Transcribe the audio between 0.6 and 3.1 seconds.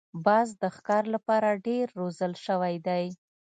د ښکار لپاره ډېر روزل شوی دی